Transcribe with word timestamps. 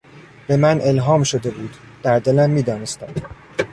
به 0.47 0.57
من 0.57 0.81
الهام 0.81 1.23
شده 1.23 1.51
بود، 1.51 1.77
در 2.03 2.19
دلم 2.19 2.49
میدانستم. 2.49 3.13